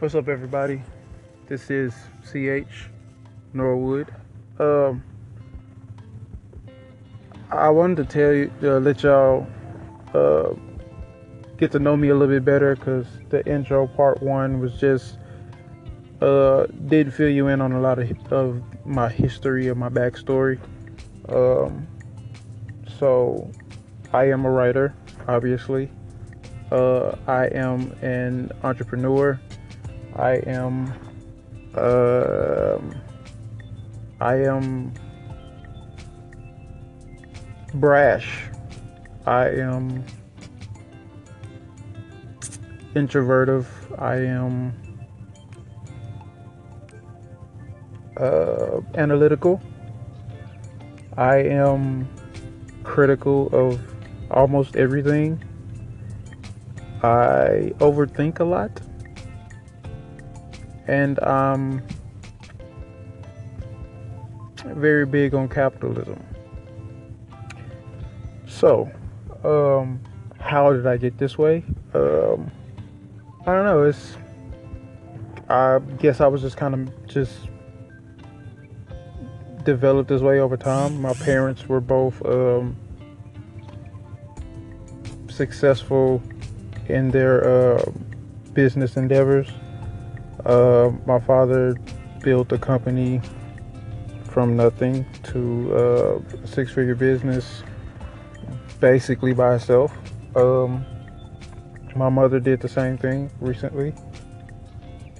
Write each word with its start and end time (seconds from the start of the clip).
What's 0.00 0.14
up, 0.14 0.28
everybody? 0.28 0.80
This 1.48 1.70
is 1.70 1.92
CH 2.22 2.88
Norwood. 3.52 4.14
Um, 4.60 5.02
I 7.50 7.68
wanted 7.70 7.96
to 7.96 8.04
tell 8.04 8.32
you, 8.32 8.52
uh, 8.62 8.78
let 8.78 9.02
y'all 9.02 9.44
uh, 10.14 10.50
get 11.56 11.72
to 11.72 11.80
know 11.80 11.96
me 11.96 12.10
a 12.10 12.14
little 12.14 12.32
bit 12.32 12.44
better 12.44 12.76
because 12.76 13.08
the 13.30 13.44
intro 13.44 13.88
part 13.88 14.22
one 14.22 14.60
was 14.60 14.78
just 14.78 15.18
uh, 16.20 16.66
did 16.86 17.12
fill 17.12 17.28
you 17.28 17.48
in 17.48 17.60
on 17.60 17.72
a 17.72 17.80
lot 17.80 17.98
of, 17.98 18.32
of 18.32 18.62
my 18.86 19.08
history 19.08 19.66
of 19.66 19.76
my 19.76 19.88
backstory. 19.88 20.60
Um, 21.28 21.88
so, 23.00 23.50
I 24.12 24.30
am 24.30 24.44
a 24.44 24.50
writer, 24.50 24.94
obviously. 25.26 25.90
Uh, 26.70 27.16
I 27.26 27.46
am 27.46 27.90
an 28.00 28.52
entrepreneur. 28.62 29.40
I 30.18 30.42
am. 30.46 30.92
Uh, 31.74 32.78
I 34.20 34.34
am 34.34 34.92
brash. 37.74 38.50
I 39.26 39.48
am 39.50 40.04
introvertive. 42.96 43.68
I 43.96 44.16
am 44.16 44.74
uh, 48.16 48.80
analytical. 48.96 49.60
I 51.16 51.36
am 51.36 52.08
critical 52.82 53.48
of 53.52 53.80
almost 54.32 54.74
everything. 54.74 55.40
I 57.04 57.72
overthink 57.78 58.40
a 58.40 58.44
lot. 58.44 58.80
And 60.88 61.20
I'm 61.22 61.82
very 64.64 65.06
big 65.06 65.34
on 65.34 65.48
capitalism. 65.48 66.24
So, 68.46 68.90
um, 69.44 70.00
how 70.40 70.72
did 70.72 70.86
I 70.86 70.96
get 70.96 71.18
this 71.18 71.38
way? 71.38 71.62
Um, 71.94 72.50
I 73.46 73.52
don't 73.52 73.64
know. 73.64 73.82
It's, 73.84 74.16
I 75.48 75.78
guess 75.98 76.20
I 76.20 76.26
was 76.26 76.42
just 76.42 76.56
kind 76.56 76.74
of 76.74 77.06
just 77.06 77.48
developed 79.64 80.08
this 80.08 80.22
way 80.22 80.40
over 80.40 80.56
time. 80.56 81.00
My 81.00 81.12
parents 81.12 81.68
were 81.68 81.80
both 81.80 82.24
um, 82.24 82.74
successful 85.28 86.22
in 86.88 87.10
their 87.10 87.76
uh, 87.78 87.84
business 88.54 88.96
endeavors. 88.96 89.48
Uh, 90.44 90.92
my 91.06 91.18
father 91.20 91.76
built 92.22 92.52
a 92.52 92.58
company 92.58 93.20
from 94.24 94.56
nothing 94.56 95.04
to 95.24 95.74
uh, 95.74 96.36
a 96.42 96.46
six-figure 96.46 96.94
business 96.94 97.62
basically 98.80 99.32
by 99.32 99.48
herself. 99.48 99.92
Um, 100.36 100.84
my 101.96 102.08
mother 102.08 102.38
did 102.38 102.60
the 102.60 102.68
same 102.68 102.96
thing 102.96 103.30
recently, 103.40 103.92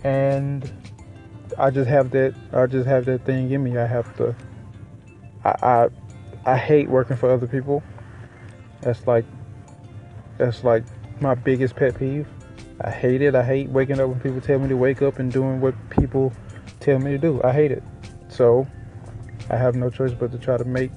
and 0.05 0.71
I 1.59 1.71
just 1.71 1.89
have 1.89 2.11
that. 2.13 2.35
I 2.53 2.67
just 2.67 2.87
have 2.87 3.05
that 3.07 3.25
thing 3.25 3.51
in 3.51 3.65
me. 3.65 3.77
I 3.77 3.87
have 3.87 4.17
to. 4.19 4.35
I 5.45 5.55
I, 5.63 5.89
I 6.45 6.57
hate 6.57 6.89
working 6.89 7.17
for 7.17 7.31
other 7.31 7.47
people. 7.47 7.83
That's 8.83 9.07
like. 9.07 9.25
That's 10.37 10.63
like 10.63 10.85
my 11.21 11.35
biggest 11.35 11.75
pet 11.75 11.99
peeve. 11.99 12.29
I 12.81 12.91
hate 12.91 13.23
it. 13.23 13.35
I 13.35 13.43
hate 13.43 13.69
waking 13.69 14.01
up 14.01 14.09
when 14.09 14.21
people 14.21 14.41
tell 14.41 14.59
me 14.59 14.69
to 14.69 14.77
wake 14.77 15.03
up 15.03 15.19
and 15.19 15.33
doing 15.33 15.61
what 15.61 15.75
people 15.91 16.33
tell 16.81 16.99
me 16.99 17.11
to 17.11 17.19
do. 17.19 17.41
I 17.43 17.53
hate 17.53 17.73
it. 17.73 17.83
So 18.29 18.67
I 19.51 19.57
have 19.57 19.75
no 19.75 19.91
choice 19.91 20.13
but 20.13 20.31
to 20.33 20.39
try 20.39 20.57
to 20.57 20.65
make 20.65 20.91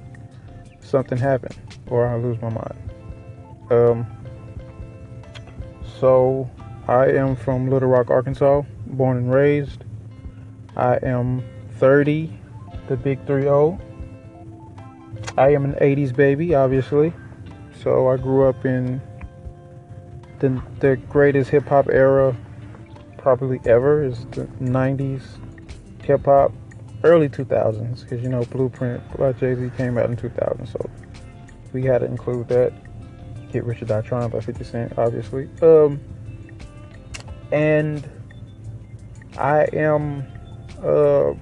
something 0.80 1.18
happen 1.18 1.52
or 1.88 2.06
I'll 2.06 2.20
lose 2.20 2.40
my 2.40 2.50
mind. 2.50 2.78
Um, 3.70 4.06
so 5.98 6.48
I 6.88 7.06
am 7.06 7.36
from 7.36 7.68
Little 7.68 7.88
Rock, 7.88 8.10
Arkansas, 8.10 8.62
born 8.86 9.16
and 9.16 9.32
raised. 9.32 9.84
I 10.76 10.96
am 11.02 11.42
30, 11.78 12.32
the 12.88 12.96
big 12.96 13.24
3 13.26 13.42
0. 13.42 13.80
I 15.36 15.50
am 15.50 15.64
an 15.64 15.74
80s 15.74 16.14
baby, 16.14 16.54
obviously. 16.54 17.12
So 17.82 18.08
I 18.08 18.16
grew 18.16 18.48
up 18.48 18.64
in 18.64 19.00
the, 20.42 20.60
the 20.80 20.96
greatest 21.08 21.50
hip 21.50 21.68
hop 21.68 21.88
era 21.88 22.36
probably 23.16 23.60
ever 23.64 24.02
is 24.02 24.26
the 24.32 24.44
90s 24.60 25.22
hip 26.02 26.24
hop, 26.24 26.52
early 27.04 27.28
2000s, 27.28 28.02
because 28.02 28.20
you 28.22 28.28
know 28.28 28.44
Blueprint 28.46 29.00
by 29.16 29.32
Jay 29.32 29.54
Z 29.54 29.70
came 29.76 29.96
out 29.96 30.10
in 30.10 30.16
2000, 30.16 30.66
so 30.66 30.90
we 31.72 31.84
had 31.84 31.98
to 31.98 32.06
include 32.06 32.48
that. 32.48 32.72
Get 33.52 33.64
Rich 33.64 33.82
or 33.82 33.84
Die 33.84 34.00
Trying 34.00 34.30
by 34.30 34.40
50 34.40 34.64
Cent, 34.64 34.98
obviously. 34.98 35.48
Um, 35.60 36.00
and 37.52 38.08
I 39.38 39.68
am 39.74 40.26
uh, 40.82 41.34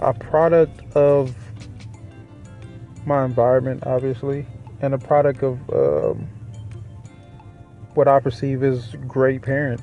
a 0.00 0.14
product 0.14 0.80
of 0.96 1.36
my 3.06 3.24
environment, 3.24 3.84
obviously, 3.86 4.46
and 4.80 4.94
a 4.94 4.98
product 4.98 5.42
of 5.42 5.58
um, 5.70 6.26
what 7.94 8.08
I 8.08 8.20
perceive 8.20 8.62
as 8.62 8.94
great 9.06 9.42
parents. 9.42 9.82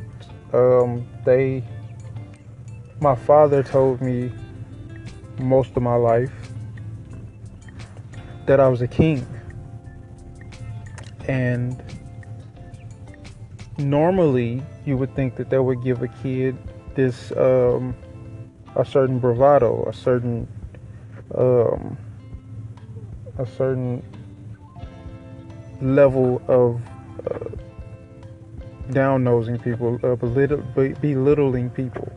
Um, 0.54 1.08
they, 1.26 1.64
my 3.00 3.16
father 3.16 3.64
told 3.64 4.02
me 4.02 4.32
most 5.40 5.76
of 5.76 5.84
my 5.84 5.96
life 5.96 6.32
that 8.46 8.60
I 8.60 8.68
was 8.68 8.82
a 8.82 8.88
king. 8.88 9.26
And 11.28 11.84
normally 13.78 14.64
you 14.86 14.98
would 14.98 15.14
think 15.16 15.36
that 15.36 15.50
that 15.50 15.62
would 15.62 15.84
give 15.84 16.02
a 16.02 16.08
kid 16.08 16.58
this 16.96 17.32
um, 17.34 17.96
a 18.76 18.86
certain 18.86 19.20
bravado, 19.20 19.86
a 19.86 19.94
certain 19.94 20.48
um, 21.36 21.98
a 23.38 23.46
certain 23.46 24.02
level 25.82 26.42
of 26.48 26.82
down 28.92 29.24
nosing 29.24 29.60
people, 29.60 30.00
uh, 30.04 30.16
belittle, 30.16 30.64
belittling 30.76 31.70
people. 31.70 32.12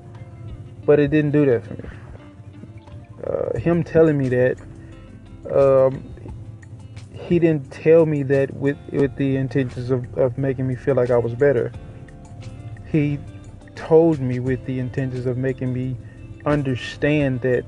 But 0.85 0.99
it 0.99 1.09
didn't 1.09 1.33
do 1.33 1.45
that 1.47 1.67
for 1.67 1.75
me. 1.75 1.89
Uh, 3.25 3.59
him 3.59 3.85
telling 3.85 4.17
me 4.17 4.29
that 4.29 4.59
um, 5.53 6.03
he 7.13 7.39
didn't 7.39 7.71
tell 7.71 8.07
me 8.07 8.23
that 8.25 8.53
with 8.55 8.79
with 8.93 9.15
the 9.17 9.37
intentions 9.37 9.91
of, 9.91 10.07
of 10.19 10.39
making 10.39 10.67
me 10.67 10.75
feel 10.75 10.95
like 10.95 11.11
I 11.11 11.19
was 11.19 11.35
better. 11.35 11.71
He 12.91 13.19
told 13.77 14.21
me 14.21 14.41
with 14.41 14.65
the 14.67 14.79
intentions 14.79 15.27
of 15.27 15.37
making 15.37 15.73
me 15.73 15.97
understand 16.47 17.41
that 17.43 17.65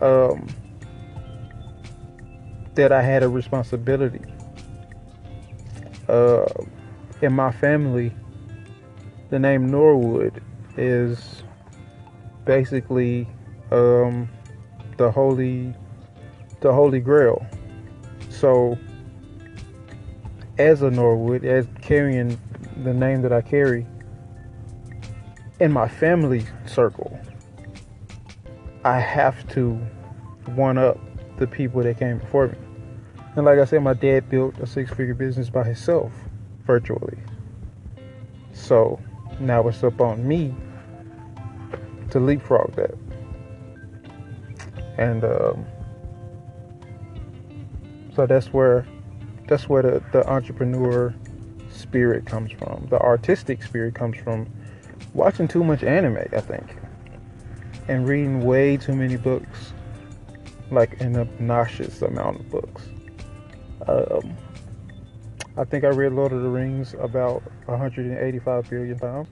um, 0.00 0.46
that 2.74 2.92
I 2.92 3.02
had 3.02 3.22
a 3.22 3.28
responsibility. 3.28 4.20
Uh, 6.08 6.44
in 7.22 7.32
my 7.32 7.52
family, 7.52 8.12
the 9.30 9.38
name 9.38 9.70
Norwood 9.70 10.42
is 10.76 11.42
basically 12.44 13.28
um, 13.70 14.28
the 14.96 15.10
holy 15.10 15.74
the 16.60 16.72
holy 16.72 17.00
grail. 17.00 17.46
So, 18.30 18.78
as 20.58 20.82
a 20.82 20.90
Norwood, 20.90 21.44
as 21.44 21.66
carrying 21.82 22.38
the 22.82 22.94
name 22.94 23.22
that 23.22 23.32
I 23.32 23.42
carry, 23.42 23.86
in 25.60 25.72
my 25.72 25.88
family 25.88 26.44
circle, 26.66 27.18
I 28.84 28.98
have 28.98 29.46
to 29.50 29.74
one 30.54 30.78
up 30.78 30.98
the 31.38 31.46
people 31.46 31.82
that 31.82 31.98
came 31.98 32.18
before 32.18 32.48
me. 32.48 32.58
And 33.36 33.44
like 33.44 33.58
I 33.58 33.64
said, 33.64 33.82
my 33.82 33.94
dad 33.94 34.28
built 34.28 34.58
a 34.58 34.66
six 34.66 34.90
figure 34.90 35.14
business 35.14 35.50
by 35.50 35.64
himself, 35.64 36.12
virtually. 36.66 37.18
So 38.52 39.00
now 39.40 39.66
it's 39.68 39.82
up 39.82 40.00
on 40.00 40.26
me 40.26 40.54
to 42.10 42.20
leapfrog 42.20 42.74
that. 42.76 42.94
And 44.96 45.24
um, 45.24 45.66
so 48.14 48.26
that's 48.26 48.52
where 48.52 48.86
that's 49.48 49.68
where 49.68 49.82
the, 49.82 50.02
the 50.12 50.26
entrepreneur 50.28 51.14
spirit 51.70 52.24
comes 52.24 52.52
from. 52.52 52.86
The 52.88 52.98
artistic 53.00 53.62
spirit 53.62 53.94
comes 53.94 54.16
from 54.16 54.46
watching 55.12 55.48
too 55.48 55.64
much 55.64 55.82
anime, 55.82 56.18
I 56.32 56.40
think. 56.40 56.76
And 57.88 58.08
reading 58.08 58.44
way 58.44 58.76
too 58.76 58.94
many 58.94 59.16
books. 59.16 59.72
Like 60.70 61.00
an 61.00 61.16
obnoxious 61.16 62.00
amount 62.00 62.40
of 62.40 62.50
books. 62.50 62.88
Um, 63.86 64.36
I 65.56 65.62
think 65.62 65.84
I 65.84 65.88
read 65.88 66.12
Lord 66.12 66.32
of 66.32 66.42
the 66.42 66.48
Rings 66.48 66.94
about 66.98 67.42
185 67.66 68.68
billion 68.68 68.98
times. 68.98 69.28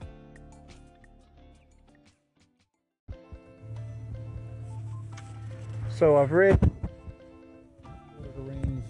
So 5.89 6.15
I've 6.15 6.31
read 6.31 6.57
Lord 7.83 8.25
of 8.25 8.35
the 8.35 8.41
Rings, 8.41 8.85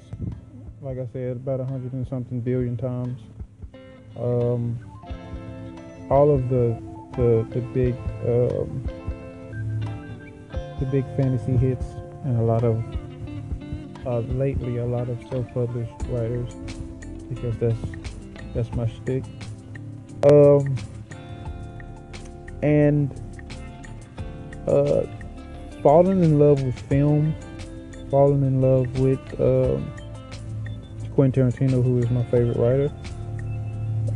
like 0.81 0.99
I 0.99 1.07
said, 1.11 1.37
about 1.37 1.57
100 1.57 1.93
and 1.93 2.07
something 2.07 2.39
billion 2.39 2.77
times. 2.77 3.19
Um, 4.15 4.77
all 6.11 6.29
of 6.29 6.49
the 6.49 6.79
the, 7.13 7.47
the 7.51 7.61
big 7.73 7.95
um, 8.27 8.83
the 10.79 10.85
big 10.91 11.03
fantasy 11.15 11.57
hits 11.57 11.85
and 12.25 12.39
a 12.39 12.43
lot 12.43 12.63
of 12.63 12.83
uh, 14.05 14.19
lately 14.33 14.77
a 14.77 14.85
lot 14.85 15.09
of 15.09 15.19
self-published 15.29 15.93
writers 16.09 16.53
because 17.33 17.57
that's 17.57 17.77
that's 18.53 18.71
my 18.73 18.87
shtick. 18.87 19.23
Um, 20.31 20.75
and 22.61 23.11
uh, 24.67 25.03
falling 25.81 26.23
in 26.23 26.39
love 26.39 26.61
with 26.63 26.79
film, 26.87 27.35
falling 28.09 28.43
in 28.43 28.61
love 28.61 28.99
with 28.99 29.19
um, 29.39 29.91
Quentin 31.13 31.51
Tarantino, 31.51 31.83
who 31.83 31.99
is 31.99 32.09
my 32.09 32.23
favorite 32.25 32.57
writer. 32.57 32.91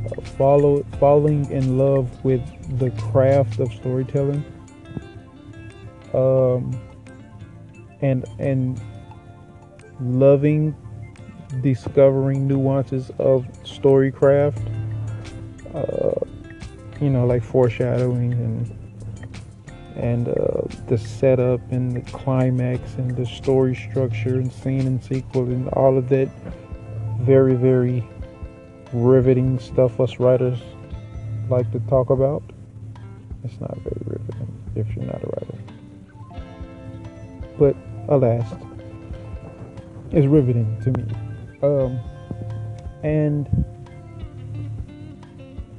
Uh, 0.06 0.22
follow 0.38 0.84
falling 1.00 1.50
in 1.52 1.78
love 1.78 2.24
with 2.24 2.42
the 2.80 2.92
craft 3.12 3.60
of 3.60 3.72
storytelling. 3.74 4.44
Um, 6.14 6.80
and 8.02 8.26
and 8.40 8.80
loving 10.00 10.76
discovering 11.62 12.48
nuances 12.48 13.10
of 13.20 13.46
storycraft. 13.64 14.62
Uh, 15.74 16.26
you 17.00 17.10
know, 17.10 17.26
like 17.26 17.44
foreshadowing 17.44 18.34
and 18.34 18.74
and 19.96 20.28
uh, 20.30 20.62
the 20.88 20.98
setup 20.98 21.60
and 21.72 21.96
the 21.96 22.12
climax 22.12 22.96
and 22.96 23.16
the 23.16 23.26
story 23.26 23.76
structure 23.76 24.36
and 24.36 24.52
scene 24.52 24.86
and 24.86 25.04
sequel 25.04 25.44
and 25.44 25.68
all 25.70 25.98
of 25.98 26.08
that 26.10 26.30
very 27.22 27.56
very 27.56 28.08
riveting 28.94 29.58
stuff 29.60 30.00
us 30.00 30.20
writers 30.20 30.60
like 31.50 31.70
to 31.72 31.80
talk 31.82 32.10
about. 32.10 32.44
It's 33.44 33.60
not 33.60 33.78
very 33.80 34.02
riveting 34.06 34.64
if 34.76 34.96
you're 34.96 35.06
not 35.06 35.24
a 35.24 35.28
writer. 35.28 35.58
But 37.58 37.76
alas, 38.10 38.46
it's 40.12 40.28
riveting 40.28 40.80
to 40.84 40.92
me. 40.92 41.27
Um, 41.62 42.00
and 43.04 43.66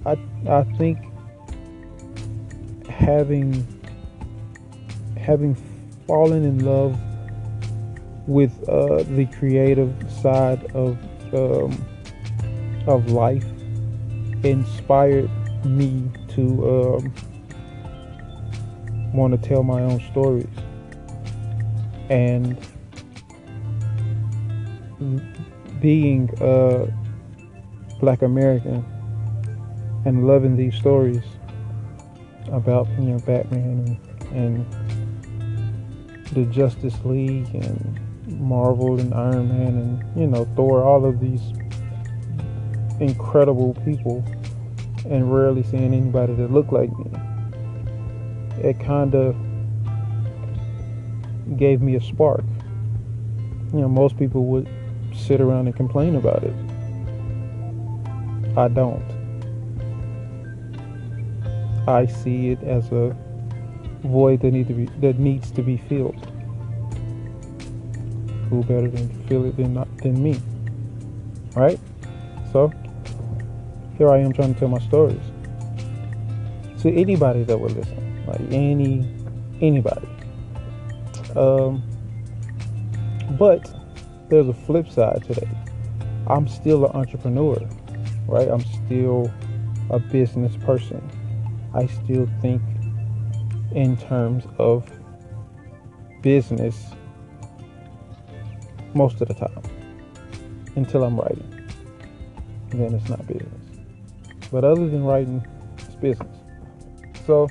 I 0.05 0.17
I 0.49 0.65
think 0.77 0.99
having 2.89 3.67
having 5.17 5.57
fallen 6.07 6.45
in 6.45 6.65
love 6.65 6.99
with 8.27 8.53
uh, 8.69 9.03
the 9.05 9.27
creative 9.39 9.95
side 10.23 10.65
of 10.75 10.99
um, 11.33 11.85
of 12.87 13.11
life 13.11 13.45
inspired 14.43 15.31
me 15.65 16.11
to 16.29 16.43
um, 16.97 17.15
want 19.13 19.33
to 19.33 19.49
tell 19.49 19.63
my 19.63 19.81
own 19.83 20.01
stories. 20.11 20.47
And 22.11 22.59
being 25.81 26.31
a 26.41 26.89
black 28.01 28.23
American 28.23 28.85
and 30.05 30.27
loving 30.27 30.57
these 30.57 30.75
stories 30.75 31.23
about 32.53 32.89
you 32.99 33.11
know 33.11 33.19
Batman 33.21 33.99
and, 34.33 34.67
and 34.67 34.67
the 36.33 36.45
Justice 36.47 36.95
League 37.05 37.55
and 37.55 38.01
Marvel 38.27 38.99
and 39.01 39.13
Iron 39.15 39.49
Man 39.49 39.69
and 39.69 40.19
you 40.21 40.27
know 40.27 40.45
Thor, 40.57 40.85
all 40.85 41.05
of 41.05 41.21
these 41.21 41.43
incredible 43.01 43.75
people, 43.85 44.25
and 45.05 45.33
rarely 45.33 45.63
seeing 45.63 45.95
anybody 45.95 46.35
that 46.35 46.51
looked 46.51 46.73
like 46.73 46.91
me. 46.99 47.11
It 48.63 48.81
kind 48.81 49.15
of 49.15 49.37
gave 51.57 51.81
me 51.81 51.97
a 51.97 52.01
spark. 52.01 52.45
You 53.73 53.81
know, 53.81 53.89
most 53.89 54.19
people 54.19 54.45
would 54.47 54.69
sit 55.19 55.41
around 55.41 55.67
and 55.67 55.77
complain 55.77 56.17
about 56.17 56.45
it. 56.45 56.55
I 58.57 58.69
don't. 58.69 59.05
I 61.87 62.07
see 62.07 62.51
it 62.51 62.63
as 62.63 62.91
a 62.93 63.17
void 64.03 64.41
that 64.43 64.53
need 64.53 64.69
to 64.69 64.75
be 64.75 64.87
that 65.01 65.19
needs 65.19 65.51
to 65.53 65.63
be 65.63 65.77
filled. 65.77 66.31
Who 68.51 68.63
better 68.63 68.89
than 68.89 69.09
to 69.09 69.29
fill 69.29 69.45
it 69.45 69.57
than 69.57 69.75
not 69.75 69.89
than 69.99 70.23
me? 70.23 70.41
Right? 71.55 71.79
So 72.53 72.73
here 73.97 74.11
I 74.11 74.19
am 74.19 74.33
trying 74.33 74.55
to 74.55 74.61
tell 74.61 74.69
my 74.69 74.81
stories. 74.81 75.21
To 76.83 76.93
anybody 76.95 77.43
that 77.45 77.59
will 77.59 77.71
listen. 77.71 78.25
Like 78.27 78.41
any 78.53 79.09
anybody. 79.61 80.09
Um 81.37 81.83
but 83.39 83.71
there's 84.29 84.49
a 84.49 84.55
flip 84.55 84.89
side 84.91 85.25
to 85.25 85.35
that. 85.35 85.49
I'm 86.27 86.47
still 86.49 86.85
an 86.85 86.93
entrepreneur, 86.93 87.57
right? 88.27 88.49
I'm 88.49 88.65
still 88.87 89.33
a 89.91 89.99
business 89.99 90.55
person. 90.65 91.03
I 91.75 91.87
still 91.87 92.29
think 92.41 92.63
in 93.73 93.97
terms 93.97 94.45
of 94.59 94.91
business 96.23 96.93
most 98.95 99.21
of 99.21 99.29
the 99.29 99.35
time 99.35 99.63
until 100.77 101.05
I'm 101.05 101.19
writing. 101.19 101.71
Then 102.71 102.95
it's 102.95 103.09
not 103.09 103.27
business. 103.27 103.53
But 104.51 104.65
other 104.65 104.89
than 104.89 105.05
writing, 105.05 105.47
it's 105.79 105.95
business. 105.95 106.37
So 107.27 107.49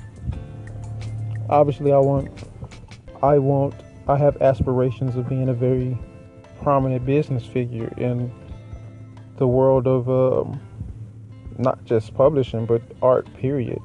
obviously 1.48 1.92
I 1.92 1.98
want 1.98 2.28
I 3.22 3.38
want 3.38 3.74
I 4.06 4.16
have 4.16 4.40
aspirations 4.42 5.16
of 5.16 5.28
being 5.28 5.48
a 5.48 5.54
very 5.54 5.98
prominent 6.62 7.04
business 7.04 7.44
figure 7.44 7.92
in 7.96 8.32
the 9.36 9.46
world 9.46 9.86
of 9.86 10.08
um, 10.08 10.60
not 11.58 11.84
just 11.84 12.14
publishing 12.14 12.66
but 12.66 12.82
art 13.02 13.32
period. 13.34 13.80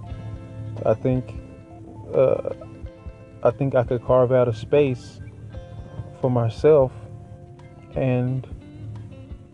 I 0.85 0.93
think 0.93 1.35
uh, 2.13 2.53
i 3.43 3.51
think 3.51 3.75
i 3.75 3.83
could 3.83 4.03
carve 4.05 4.31
out 4.31 4.47
a 4.47 4.53
space 4.53 5.19
for 6.21 6.29
myself 6.29 6.91
and 7.95 8.47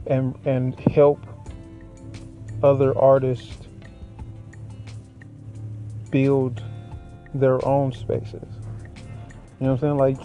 and 0.08 0.36
and 0.46 0.80
help 0.80 1.26
other 2.64 2.98
artists 2.98 3.68
build 6.12 6.62
their 7.34 7.64
own 7.66 7.92
spaces. 7.92 8.42
You 9.60 9.68
know 9.68 9.74
what 9.74 9.84
i'm 9.84 9.98
saying? 9.98 9.98
Like 9.98 10.20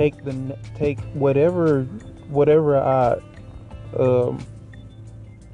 take 0.00 0.24
the 0.24 0.56
take 0.74 0.98
whatever 1.12 1.82
whatever 2.30 2.78
I 2.78 3.20
um, 3.98 4.38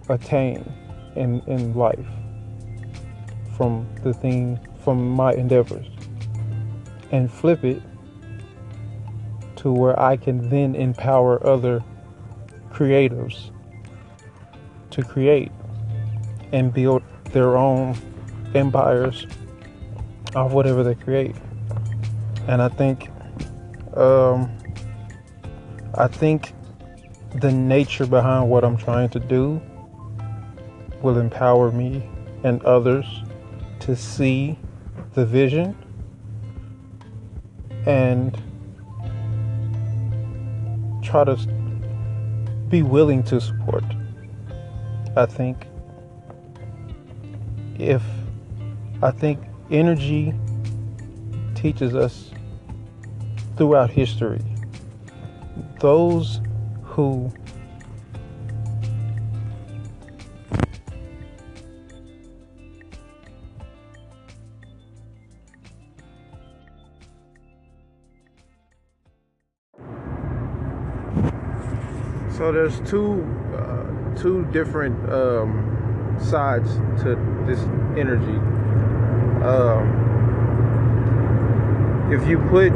attain 0.09 0.73
in 1.17 1.41
in 1.49 1.75
life 1.75 2.07
from 3.57 3.89
the 4.05 4.15
thing 4.15 4.61
from 4.85 5.11
my 5.11 5.33
endeavors 5.33 5.89
and 7.11 7.29
flip 7.29 7.65
it 7.65 7.83
to 9.57 9.73
where 9.73 9.99
I 9.99 10.17
can 10.17 10.49
then 10.49 10.77
empower 10.77 11.45
other 11.45 11.83
creatives 12.71 13.51
to 14.91 15.03
create 15.03 15.51
and 16.53 16.73
build 16.73 17.03
their 17.33 17.57
own 17.57 17.97
empires 18.55 19.27
of 20.37 20.53
whatever 20.53 20.85
they 20.85 20.95
create. 20.95 21.35
And 22.47 22.63
I 22.63 22.69
think 22.69 23.11
um, 23.97 24.51
I 25.95 26.07
think 26.09 26.53
the 27.37 27.51
nature 27.51 28.07
behind 28.07 28.49
what 28.49 28.65
I'm 28.65 28.77
trying 28.77 29.09
to 29.11 29.21
do 29.21 29.61
will 31.03 31.19
empower 31.19 31.71
me 31.71 32.09
and 32.45 32.63
others 32.63 33.07
to 33.81 33.97
see 33.97 34.59
the 35.15 35.25
vision 35.25 35.77
and 37.87 38.37
try 41.03 41.25
to 41.25 41.37
be 42.69 42.83
willing 42.83 43.23
to 43.25 43.41
support. 43.41 43.85
I 45.17 45.25
think 45.27 45.67
if 47.79 48.03
I 49.03 49.11
think 49.11 49.41
energy 49.71 50.35
teaches 51.55 51.95
us 51.95 52.31
throughout 53.57 53.91
history. 53.91 54.41
Those 55.81 56.41
who 56.83 57.33
So 72.37 72.53
there's 72.53 72.81
two 72.81 73.23
uh, 73.57 74.15
two 74.15 74.45
different 74.53 75.11
um, 75.11 76.19
sides 76.21 76.77
to 77.03 77.17
this 77.47 77.59
energy. 77.97 78.37
Um, 79.43 80.05
if 82.13 82.29
you 82.29 82.39
put 82.51 82.73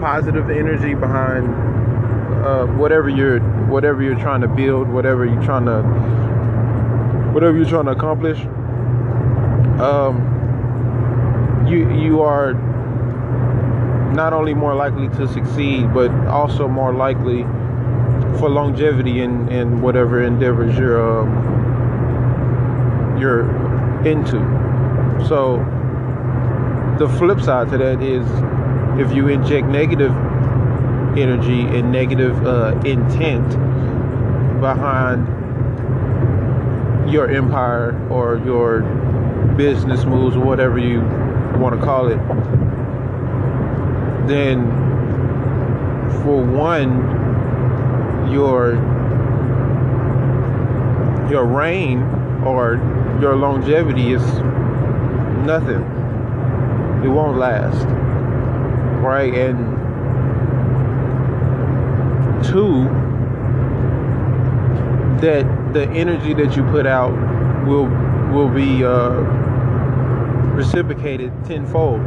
positive 0.00 0.50
energy 0.50 0.94
behind 0.94 1.46
uh, 2.44 2.66
whatever 2.66 3.08
you're 3.08 3.40
whatever 3.68 4.02
you're 4.02 4.18
trying 4.18 4.40
to 4.40 4.48
build, 4.48 4.88
whatever 4.88 5.26
you're 5.26 5.42
trying 5.42 5.66
to 5.66 5.82
whatever 7.32 7.56
you're 7.56 7.68
trying 7.68 7.84
to 7.84 7.92
accomplish, 7.92 8.40
um, 9.80 11.66
you 11.68 11.90
you 11.92 12.22
are 12.22 12.54
not 14.14 14.32
only 14.32 14.54
more 14.54 14.74
likely 14.74 15.08
to 15.08 15.28
succeed, 15.28 15.92
but 15.94 16.10
also 16.26 16.66
more 16.66 16.92
likely 16.92 17.42
for 18.38 18.48
longevity 18.48 19.20
in, 19.20 19.48
in 19.48 19.80
whatever 19.80 20.22
endeavors 20.22 20.76
you're 20.76 21.20
um, 21.20 21.28
you're 23.20 23.44
into. 24.06 24.38
So 25.28 25.58
the 26.98 27.08
flip 27.18 27.40
side 27.40 27.70
to 27.70 27.78
that 27.78 28.02
is 28.02 28.26
if 29.00 29.12
you 29.14 29.28
inject 29.28 29.66
negative 29.66 30.12
energy 31.16 31.62
and 31.62 31.90
negative 31.90 32.46
uh, 32.46 32.78
intent 32.84 33.48
behind 34.60 35.26
your 37.10 37.30
empire 37.30 37.98
or 38.10 38.36
your 38.44 38.82
business 39.56 40.04
moves 40.04 40.36
or 40.36 40.44
whatever 40.44 40.78
you 40.78 41.00
want 41.58 41.74
to 41.74 41.82
call 41.82 42.08
it, 42.08 42.18
then 44.28 44.66
for 46.22 46.44
one, 46.44 46.90
your 48.30 48.74
your 51.30 51.46
reign 51.46 52.02
or 52.44 52.76
your 53.20 53.34
longevity 53.34 54.12
is 54.12 54.22
nothing. 55.46 55.80
It 57.02 57.08
won't 57.08 57.38
last. 57.38 57.99
Right? 59.00 59.34
And 59.34 59.58
two, 62.44 62.84
that 65.20 65.72
the 65.72 65.88
energy 65.90 66.34
that 66.34 66.56
you 66.56 66.62
put 66.64 66.86
out 66.86 67.12
will 67.66 67.86
will 68.32 68.48
be 68.48 68.84
uh, 68.84 69.10
reciprocated 70.54 71.32
tenfold. 71.46 72.00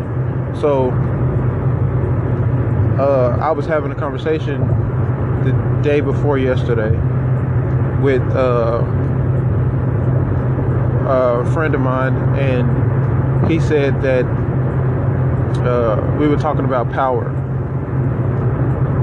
So 0.60 0.92
uh, 3.00 3.38
I 3.42 3.52
was 3.52 3.66
having 3.66 3.92
a 3.92 3.96
conversation 3.96 4.62
the 5.44 5.52
day 5.82 6.00
before 6.00 6.38
yesterday 6.38 6.92
with 8.02 8.22
uh, 8.32 8.82
a 11.08 11.52
friend 11.54 11.76
of 11.76 11.82
mine, 11.82 12.16
and 12.38 13.52
he 13.52 13.60
said 13.60 14.02
that 14.02 14.26
uh, 15.60 16.16
we 16.20 16.28
were 16.28 16.38
talking 16.38 16.66
about 16.66 16.92
power 16.92 17.30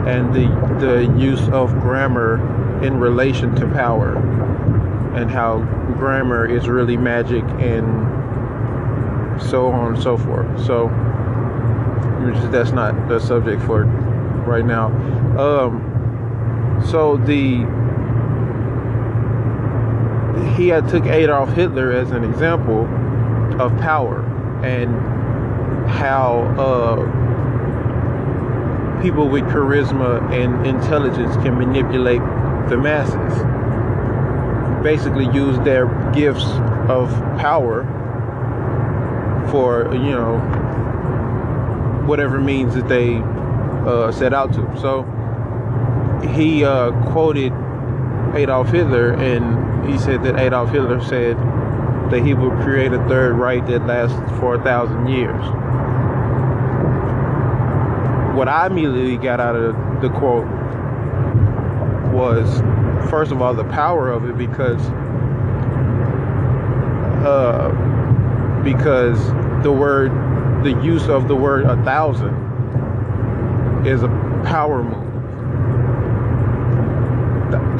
and 0.06 0.34
the 0.34 0.48
the 0.84 1.02
use 1.18 1.46
of 1.50 1.72
grammar 1.80 2.38
in 2.84 2.98
relation 2.98 3.54
to 3.54 3.66
power, 3.68 4.16
and 5.14 5.30
how 5.30 5.58
grammar 5.98 6.46
is 6.46 6.68
really 6.68 6.96
magic 6.96 7.44
and 7.58 7.86
so 9.40 9.66
on 9.68 9.94
and 9.94 10.02
so 10.02 10.16
forth. 10.16 10.64
So 10.64 10.88
that's 12.50 12.72
not 12.72 13.08
the 13.08 13.18
subject 13.18 13.62
for 13.62 13.84
right 14.46 14.64
now. 14.64 14.86
Um, 15.38 16.82
so 16.86 17.16
the 17.18 17.66
he 20.56 20.68
had 20.68 20.88
took 20.88 21.06
Adolf 21.06 21.50
Hitler 21.52 21.92
as 21.92 22.10
an 22.10 22.24
example 22.24 22.86
of 23.60 23.76
power 23.78 24.22
and 24.64 25.19
how 25.90 26.40
uh, 26.58 26.96
people 29.02 29.28
with 29.28 29.44
charisma 29.44 30.20
and 30.32 30.66
intelligence 30.66 31.34
can 31.36 31.58
manipulate 31.58 32.20
the 32.68 32.76
masses. 32.76 33.42
Basically, 34.82 35.26
use 35.26 35.58
their 35.58 35.86
gifts 36.12 36.44
of 36.88 37.10
power 37.38 37.84
for 39.50 39.92
you 39.94 40.12
know 40.12 40.38
whatever 42.06 42.40
means 42.40 42.74
that 42.74 42.88
they 42.88 43.16
uh, 43.86 44.10
set 44.12 44.32
out 44.32 44.52
to. 44.54 44.80
So 44.80 45.04
he 46.34 46.64
uh, 46.64 46.92
quoted 47.10 47.52
Adolf 48.34 48.70
Hitler, 48.70 49.12
and 49.12 49.90
he 49.90 49.98
said 49.98 50.22
that 50.22 50.38
Adolf 50.38 50.70
Hitler 50.70 51.02
said 51.02 51.36
that 52.10 52.24
he 52.24 52.34
would 52.34 52.52
create 52.62 52.92
a 52.92 52.98
Third 53.08 53.36
Reich 53.36 53.66
that 53.66 53.86
lasts 53.86 54.16
for 54.38 54.56
a 54.56 54.62
thousand 54.62 55.08
years. 55.08 55.44
What 58.36 58.48
I 58.48 58.66
immediately 58.66 59.16
got 59.16 59.40
out 59.40 59.56
of 59.56 59.74
the 60.00 60.08
quote 60.10 60.46
was, 62.12 62.60
first 63.10 63.32
of 63.32 63.40
all, 63.40 63.54
the 63.54 63.64
power 63.64 64.10
of 64.10 64.28
it 64.28 64.36
because 64.36 64.80
uh, 67.24 67.68
because 68.64 69.18
the 69.62 69.72
word, 69.72 70.10
the 70.64 70.80
use 70.82 71.08
of 71.08 71.28
the 71.28 71.36
word 71.36 71.64
a 71.66 71.76
thousand 71.84 72.34
is 73.86 74.02
a 74.02 74.08
power 74.44 74.82
move 74.82 75.10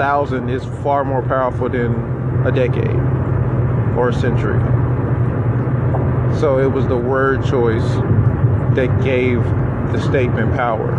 thousand 0.01 0.49
is 0.49 0.65
far 0.83 1.05
more 1.05 1.21
powerful 1.21 1.69
than 1.69 1.93
a 2.47 2.51
decade 2.51 3.20
or 4.01 4.13
century. 4.13 4.59
So 6.41 6.59
it 6.59 6.73
was 6.73 6.87
the 6.87 6.97
word 6.97 7.45
choice 7.45 7.85
that 8.75 9.03
gave 9.05 9.45
the 9.93 10.01
statement 10.01 10.55
power. 10.57 10.91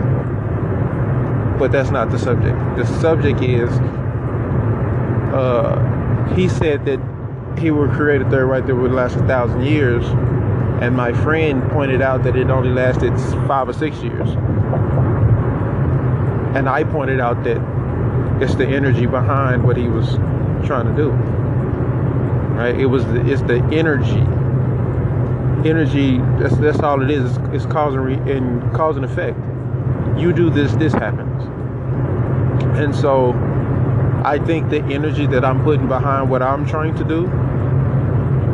But 1.58 1.72
that's 1.72 1.90
not 1.90 2.12
the 2.12 2.20
subject. 2.20 2.58
The 2.78 2.86
subject 3.00 3.42
is 3.42 3.70
uh, 5.34 6.34
he 6.36 6.48
said 6.48 6.86
that 6.86 7.00
he 7.58 7.72
would 7.72 7.92
create 7.92 8.22
a 8.22 8.30
Third 8.30 8.46
Reich 8.46 8.68
that 8.68 8.76
would 8.76 8.92
last 8.92 9.16
a 9.16 9.26
thousand 9.26 9.66
years. 9.66 10.06
And 10.82 10.96
my 10.96 11.12
friend 11.12 11.68
pointed 11.72 12.04
out 12.04 12.24
that 12.24 12.36
it 12.36 12.52
only 12.52 12.70
lasted 12.70 13.14
five 13.48 13.68
or 13.68 13.74
six 13.74 13.98
years. 14.04 14.30
And 16.56 16.70
I 16.70 16.84
pointed 16.84 17.20
out 17.20 17.44
that 17.46 17.58
it's 18.42 18.56
the 18.56 18.68
energy 18.68 19.08
behind 19.08 19.64
what 19.64 19.78
he 19.78 19.88
was 19.88 20.16
trying 20.68 20.86
to 20.86 20.96
do. 20.96 21.41
Right? 22.62 22.80
It 22.80 22.86
was 22.86 23.04
the, 23.06 23.28
it's 23.28 23.42
the 23.42 23.58
energy. 23.74 24.22
Energy. 25.68 26.20
That's 26.40 26.56
that's 26.58 26.80
all 26.82 27.02
it 27.02 27.10
is. 27.10 27.26
It's, 27.26 27.40
it's 27.54 27.66
cause 27.66 27.96
and, 27.96 28.06
re, 28.06 28.14
and 28.32 28.72
cause 28.72 28.98
and 28.98 29.04
effect. 29.04 29.36
You 30.16 30.32
do 30.32 30.52
this, 30.52 30.72
this 30.74 30.94
happens. 30.94 31.44
And 32.78 32.96
so, 32.96 33.32
I 34.24 34.38
think 34.38 34.70
the 34.70 34.84
energy 34.94 35.26
that 35.26 35.44
I'm 35.44 35.64
putting 35.64 35.88
behind 35.88 36.30
what 36.30 36.44
I'm 36.44 36.68
trying 36.68 36.94
to 36.98 37.04
do, 37.04 37.24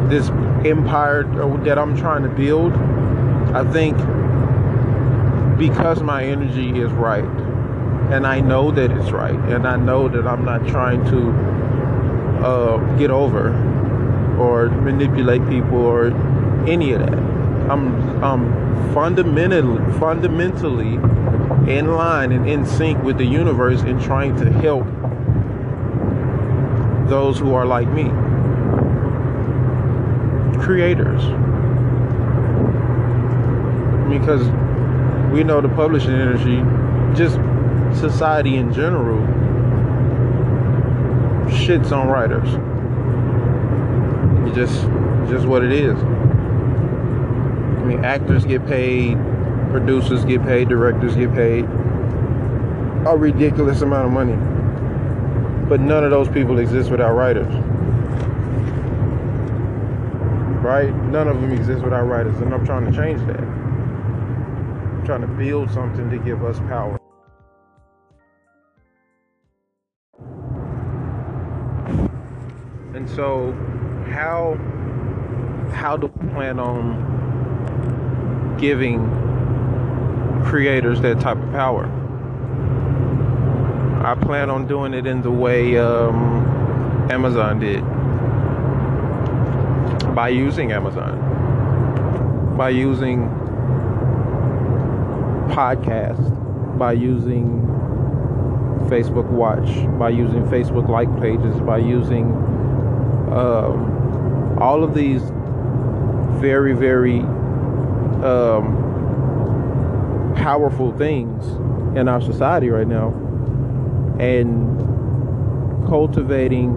this 0.08 0.30
empire 0.66 1.24
that 1.66 1.78
I'm 1.78 1.98
trying 1.98 2.24
to 2.24 2.30
build, 2.30 2.72
I 3.54 3.70
think 3.74 3.98
because 5.58 6.02
my 6.02 6.24
energy 6.24 6.80
is 6.80 6.94
right 6.94 7.26
and 8.14 8.26
I 8.26 8.40
know 8.40 8.72
that 8.72 8.90
it's 8.90 9.12
right, 9.12 9.36
and 9.36 9.68
I 9.68 9.76
know 9.76 10.08
that 10.08 10.26
I'm 10.26 10.46
not 10.46 10.66
trying 10.66 11.04
to 11.08 12.46
uh, 12.46 12.98
get 12.98 13.12
over 13.12 13.76
or 14.38 14.70
manipulate 14.70 15.48
people 15.48 15.78
or 15.78 16.08
any 16.68 16.94
of 16.94 17.02
that. 17.02 17.18
I'm 17.70 18.24
I'm 18.24 18.94
fundamentally 18.94 20.00
fundamentally 20.00 20.94
in 21.72 21.92
line 21.92 22.32
and 22.32 22.50
in 22.50 22.66
sync 22.66 23.04
with 23.04 23.18
the 23.18 23.26
universe 23.26 23.82
in 23.82 24.00
trying 24.00 24.36
to 24.38 24.50
help 24.52 24.86
those 27.10 27.40
who 27.40 27.54
are 27.54 27.66
like 27.66 27.88
me. 27.90 28.06
Creators. 30.64 31.22
Because 34.10 34.42
we 35.32 35.44
know 35.44 35.62
the 35.62 35.70
publishing 35.70 36.12
industry 36.12 36.64
just 37.16 37.36
society 38.00 38.56
in 38.56 38.74
general 38.74 39.20
shits 41.50 41.92
on 41.92 42.08
writers 42.08 42.67
just 44.58 44.82
just 45.30 45.46
what 45.46 45.64
it 45.64 45.72
is. 45.72 45.96
I 47.80 47.84
mean, 47.86 48.04
actors 48.04 48.44
get 48.44 48.66
paid, 48.66 49.18
producers 49.70 50.26
get 50.26 50.42
paid, 50.44 50.68
directors 50.68 51.16
get 51.16 51.34
paid 51.34 51.66
a 53.08 53.16
ridiculous 53.16 53.82
amount 53.82 54.06
of 54.06 54.12
money. 54.12 54.36
But 55.70 55.80
none 55.80 56.04
of 56.04 56.12
those 56.12 56.28
people 56.28 56.60
exist 56.60 56.92
without 56.92 57.14
writers. 57.14 57.54
Right? 60.64 60.94
None 61.06 61.28
of 61.28 61.40
them 61.40 61.52
exist 61.54 61.84
without 61.84 62.04
writers, 62.04 62.38
and 62.40 62.54
I'm 62.54 62.66
trying 62.66 62.86
to 62.86 62.92
change 62.92 63.20
that. 63.28 63.40
I'm 63.40 65.04
trying 65.06 65.22
to 65.22 65.28
build 65.28 65.72
something 65.72 66.10
to 66.10 66.18
give 66.18 66.44
us 66.44 66.60
power. 66.60 67.00
And 72.94 73.10
so 73.10 73.54
how 74.18 74.58
how 75.74 75.96
do 75.96 76.08
we 76.08 76.30
plan 76.32 76.60
on 76.60 78.58
giving 78.60 79.00
creators 80.44 81.02
that 81.02 81.20
type 81.20 81.38
of 81.38 81.52
power? 81.52 81.86
I 84.04 84.16
plan 84.16 84.50
on 84.50 84.66
doing 84.66 84.96
it 84.96 85.06
in 85.06 85.22
the 85.22 85.30
way 85.30 85.78
um, 85.78 87.08
Amazon 87.12 87.60
did. 87.60 87.84
By 90.16 90.30
using 90.30 90.72
Amazon, 90.72 92.56
by 92.58 92.70
using 92.70 93.28
podcasts, 95.50 96.78
by 96.80 96.94
using 96.94 97.62
Facebook 98.90 99.30
Watch, 99.30 99.70
by 100.00 100.10
using 100.10 100.44
Facebook 100.46 100.90
like 100.90 101.08
pages, 101.22 101.60
by 101.62 101.78
using 101.78 102.34
um, 103.32 103.97
all 104.60 104.84
of 104.84 104.94
these 104.94 105.22
very, 106.40 106.74
very 106.74 107.20
um, 108.24 108.84
powerful 110.36 110.92
things 110.98 111.46
in 111.98 112.08
our 112.08 112.22
society 112.22 112.70
right 112.70 112.88
now 112.88 113.10
and 114.20 114.78
cultivating 115.88 116.76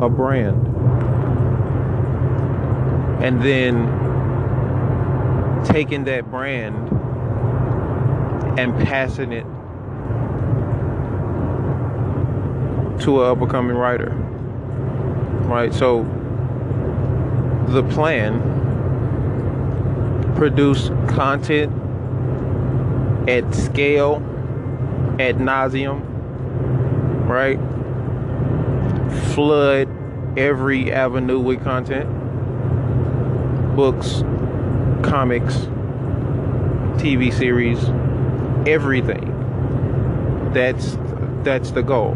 a 0.00 0.08
brand. 0.08 0.66
And 3.22 3.40
then 3.42 3.86
taking 5.64 6.04
that 6.04 6.30
brand 6.30 6.88
and 8.58 8.74
passing 8.86 9.32
it 9.32 9.46
to 13.02 13.22
an 13.22 13.30
up 13.30 13.40
and 13.40 13.50
coming 13.50 13.76
writer 13.76 14.22
right? 15.52 15.72
So 15.74 16.02
the 17.72 17.82
plan 17.84 18.40
produce 20.36 20.88
content 21.08 21.72
at 23.28 23.54
scale 23.54 24.16
at 25.18 25.36
nauseum 25.36 26.12
right? 27.32 27.58
Flood 29.34 29.88
every 30.38 30.92
avenue 30.92 31.38
with 31.38 31.62
content. 31.62 32.08
Books 33.74 34.22
comics 35.02 35.56
tv 37.00 37.32
series 37.32 37.82
everything. 38.68 39.28
That's 40.52 40.98
that's 41.42 41.70
the 41.70 41.82
goal 41.82 42.12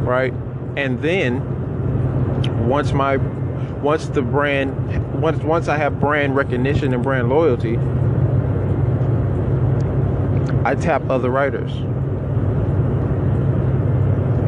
right? 0.00 0.32
And 0.76 1.00
then 1.02 2.68
once 2.68 2.92
my 2.92 3.18
once 3.82 4.06
the 4.06 4.22
brand 4.22 5.20
once 5.20 5.42
once 5.42 5.68
I 5.68 5.76
have 5.76 5.98
brand 5.98 6.36
recognition 6.36 6.94
and 6.94 7.02
brand 7.02 7.28
loyalty, 7.28 7.76
I 10.64 10.76
tap 10.76 11.02
other 11.10 11.30
writers 11.30 11.72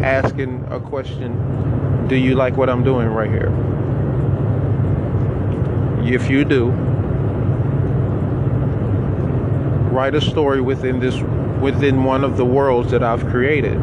asking 0.05 0.65
a 0.71 0.79
question, 0.79 2.07
do 2.09 2.15
you 2.15 2.35
like 2.35 2.57
what 2.57 2.69
I'm 2.69 2.85
doing 2.85 3.09
right 3.09 3.31
here? 3.31 3.51
If 6.05 6.31
you 6.31 6.45
do, 6.45 6.67
write 9.91 10.15
a 10.15 10.21
story 10.21 10.61
within 10.61 11.01
this 11.01 11.19
within 11.61 12.05
one 12.05 12.23
of 12.23 12.37
the 12.37 12.45
worlds 12.45 12.91
that 12.93 13.03
I've 13.03 13.27
created. 13.27 13.81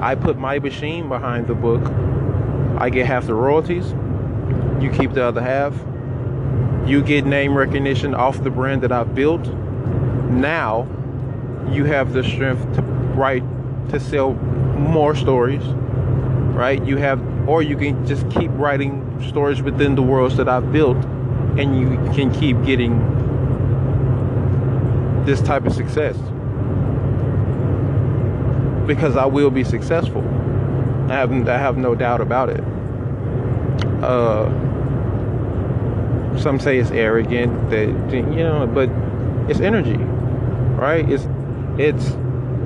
I 0.00 0.14
put 0.14 0.36
my 0.36 0.58
machine 0.58 1.08
behind 1.08 1.46
the 1.46 1.54
book 1.54 1.82
I 2.82 2.90
get 2.90 3.06
half 3.06 3.26
the 3.26 3.34
royalties. 3.34 3.90
You 4.82 4.90
keep 4.90 5.12
the 5.12 5.22
other 5.22 5.40
half. 5.40 5.72
You 6.84 7.00
get 7.00 7.24
name 7.24 7.56
recognition 7.56 8.12
off 8.12 8.42
the 8.42 8.50
brand 8.50 8.82
that 8.82 8.90
I've 8.90 9.14
built. 9.14 9.46
Now 10.32 10.88
you 11.70 11.84
have 11.84 12.12
the 12.12 12.24
strength 12.24 12.74
to 12.74 12.82
write, 12.82 13.44
to 13.90 14.00
sell 14.00 14.34
more 14.34 15.14
stories, 15.14 15.62
right? 15.62 16.84
You 16.84 16.96
have, 16.96 17.20
or 17.48 17.62
you 17.62 17.76
can 17.76 18.04
just 18.04 18.28
keep 18.30 18.50
writing 18.54 19.24
stories 19.28 19.62
within 19.62 19.94
the 19.94 20.02
worlds 20.02 20.36
that 20.38 20.48
I've 20.48 20.72
built 20.72 20.96
and 21.56 21.78
you 21.78 21.86
can 22.14 22.32
keep 22.32 22.64
getting 22.64 22.98
this 25.24 25.40
type 25.40 25.66
of 25.66 25.72
success 25.72 26.16
because 28.88 29.16
I 29.16 29.26
will 29.26 29.50
be 29.50 29.62
successful. 29.62 30.22
I 31.08 31.14
have 31.14 31.48
I 31.48 31.58
have 31.58 31.76
no 31.76 31.94
doubt 31.94 32.20
about 32.20 32.48
it. 32.50 32.71
Uh, 34.02 34.48
some 36.38 36.58
say 36.58 36.78
it's 36.78 36.90
arrogant 36.90 37.70
that 37.70 37.88
you 38.12 38.22
know, 38.22 38.66
but 38.66 38.88
it's 39.50 39.60
energy, 39.60 39.96
right? 39.96 41.08
It's 41.08 41.26
it's 41.78 42.16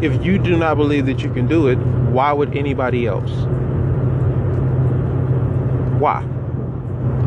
if 0.03 0.25
you 0.25 0.39
do 0.39 0.57
not 0.57 0.77
believe 0.77 1.07
that 1.07 1.23
you 1.23 1.33
can 1.33 1.47
do 1.47 1.69
it, 1.69 1.77
why 1.77 2.33
would 2.33 2.57
anybody 2.57 3.07
else? 3.07 3.31
Why? 5.99 6.23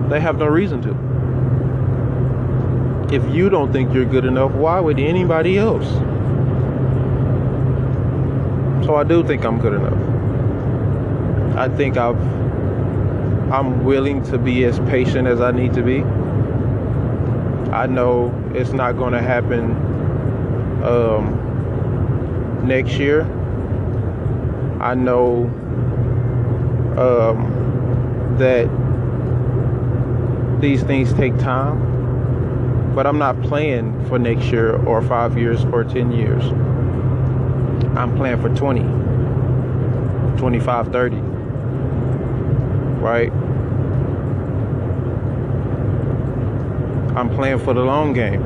They 0.09 0.19
have 0.19 0.37
no 0.37 0.47
reason 0.47 0.81
to. 0.83 1.09
If 3.15 3.27
you 3.33 3.49
don't 3.49 3.71
think 3.71 3.93
you're 3.93 4.05
good 4.05 4.25
enough, 4.25 4.51
why 4.51 4.79
would 4.79 4.99
anybody 4.99 5.57
else? 5.57 5.87
So 8.85 8.95
I 8.95 9.03
do 9.03 9.23
think 9.23 9.43
I'm 9.43 9.59
good 9.59 9.73
enough. 9.73 9.97
I 11.57 11.69
think 11.75 11.97
I've 11.97 12.17
I'm 13.51 13.83
willing 13.83 14.21
to 14.25 14.37
be 14.37 14.63
as 14.65 14.77
patient 14.81 15.27
as 15.27 15.41
I 15.41 15.49
need 15.49 15.73
to 15.73 15.81
be. 15.81 16.03
I 17.73 17.87
know 17.87 18.31
it's 18.53 18.73
not 18.73 18.95
going 18.95 19.13
to 19.13 19.21
happen 19.21 19.71
um, 20.83 22.61
next 22.63 22.99
year. 22.99 23.21
I 24.79 24.93
know 24.93 25.45
um, 26.95 28.35
that 28.37 28.69
these 30.61 30.83
things 30.83 31.11
take 31.13 31.35
time, 31.39 32.93
but 32.93 33.07
I'm 33.07 33.17
not 33.17 33.41
playing 33.41 34.07
for 34.09 34.19
next 34.19 34.51
year 34.51 34.75
or 34.85 35.01
five 35.01 35.39
years 35.39 35.65
or 35.65 35.83
10 35.83 36.11
years. 36.11 36.43
I'm 37.97 38.15
playing 38.15 38.39
for 38.43 38.49
20, 38.49 38.81
25, 40.37 40.91
30 40.91 41.28
right? 42.99 43.31
I'm 47.17 47.29
playing 47.35 47.59
for 47.59 47.73
the 47.73 47.81
long 47.81 48.13
game. 48.13 48.41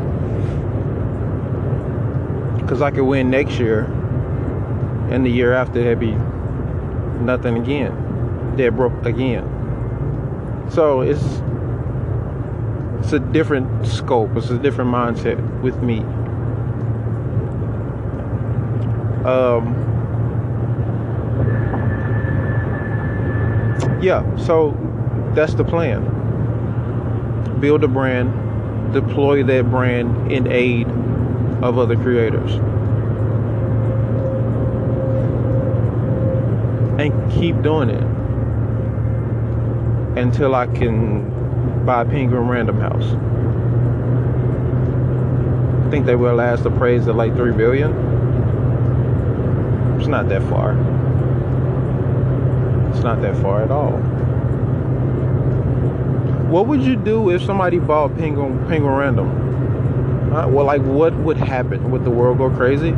Because 2.57 2.81
I 2.81 2.91
could 2.91 3.03
win 3.03 3.29
next 3.29 3.59
year, 3.59 3.83
and 5.11 5.25
the 5.25 5.29
year 5.29 5.53
after, 5.53 5.83
there'd 5.83 5.99
be 5.99 6.15
nothing 7.23 7.57
again. 7.57 8.55
Dead 8.55 8.75
broke 8.75 9.05
again. 9.05 9.49
So 10.69 11.01
it's 11.01 11.41
it's 13.03 13.13
a 13.13 13.19
different 13.19 13.85
scope. 13.85 14.35
It's 14.37 14.49
a 14.49 14.57
different 14.57 14.89
mindset 14.89 15.61
with 15.61 15.83
me. 15.83 15.99
Um, 19.25 19.92
yeah, 24.03 24.35
so 24.35 24.75
that's 25.33 25.53
the 25.53 25.63
plan. 25.63 26.03
Build 27.61 27.85
a 27.85 27.87
brand, 27.87 28.93
deploy 28.93 29.43
that 29.43 29.71
brand 29.71 30.29
in 30.29 30.51
aid 30.51 30.87
of 31.63 31.77
other 31.77 31.95
creators. 31.95 32.51
And 36.99 37.31
keep 37.31 37.61
doing 37.61 37.89
it 37.89 38.03
until 40.17 40.53
I 40.53 40.67
can 40.67 41.85
buy 41.85 42.03
Penguin 42.03 42.49
Random 42.49 42.81
House. 42.81 43.15
I 45.87 45.89
think 45.89 46.05
they 46.05 46.15
will 46.15 46.35
last 46.35 46.65
appraised 46.65 47.07
at 47.07 47.15
like 47.15 47.35
3 47.35 47.53
billion. 47.53 47.91
It's 49.97 50.07
not 50.07 50.27
that 50.27 50.41
far 50.49 51.02
not 52.99 53.21
that 53.21 53.36
far 53.41 53.63
at 53.63 53.71
all. 53.71 53.91
What 56.49 56.67
would 56.67 56.82
you 56.84 56.95
do 56.95 57.29
if 57.32 57.41
somebody 57.41 57.79
bought 57.79 58.15
Penguin, 58.15 58.60
Penguin 58.67 58.93
Random? 58.93 59.43
Well, 60.53 60.65
like, 60.65 60.82
what 60.82 61.13
would 61.15 61.38
happen? 61.38 61.91
Would 61.91 62.03
the 62.06 62.12
world 62.12 62.38
go 62.38 62.49
crazy? 62.49 62.95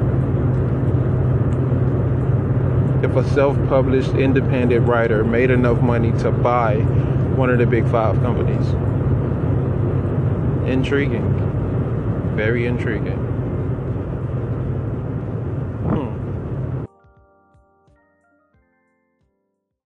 If 3.06 3.16
a 3.16 3.24
self-published 3.34 4.12
independent 4.12 4.88
writer 4.88 5.24
made 5.24 5.52
enough 5.52 5.82
money 5.82 6.12
to 6.20 6.32
buy 6.32 6.78
one 7.36 7.50
of 7.50 7.60
the 7.60 7.66
big 7.66 7.88
five 7.90 8.22
companies. 8.22 8.68
Intriguing. 10.70 11.34
Very 12.36 12.66
intriguing. 12.66 13.25